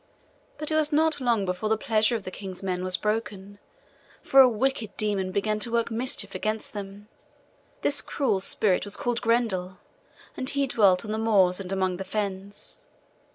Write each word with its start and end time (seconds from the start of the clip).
But 0.57 0.71
it 0.71 0.75
was 0.75 0.91
not 0.91 1.21
long 1.21 1.45
before 1.45 1.69
the 1.69 1.77
pleasure 1.77 2.15
of 2.15 2.23
the 2.23 2.31
king's 2.31 2.63
men 2.63 2.83
was 2.83 2.97
broken, 2.97 3.59
for 4.23 4.39
a 4.41 4.49
wicked 4.49 4.97
demon 4.97 5.31
began 5.31 5.59
to 5.59 5.71
work 5.71 5.91
mischief 5.91 6.33
against 6.33 6.73
them. 6.73 7.07
This 7.83 8.01
cruel 8.01 8.39
spirit 8.39 8.83
was 8.83 8.97
called 8.97 9.21
Grendel, 9.21 9.77
and 10.35 10.49
he 10.49 10.65
dwelt 10.65 11.05
on 11.05 11.11
the 11.11 11.19
moors 11.19 11.59
and 11.59 11.71
among 11.71 11.97
the 11.97 12.03
fens. 12.03 12.83